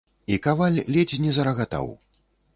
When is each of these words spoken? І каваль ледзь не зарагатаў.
І 0.35 0.39
каваль 0.45 0.79
ледзь 0.95 1.21
не 1.27 1.35
зарагатаў. 1.37 1.95